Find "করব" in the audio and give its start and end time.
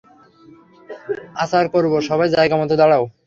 1.73-1.93